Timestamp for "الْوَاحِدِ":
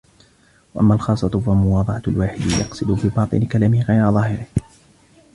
2.07-2.41